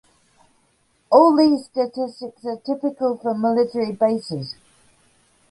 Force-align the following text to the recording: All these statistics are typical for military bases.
All 1.11 1.35
these 1.37 1.65
statistics 1.65 2.43
are 2.43 2.57
typical 2.65 3.17
for 3.19 3.35
military 3.37 3.91
bases. 3.91 4.55